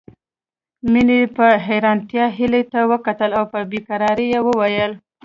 [0.91, 4.91] مينې په حيرانتيا هيلې ته وکتل او په بې قرارۍ يې وويل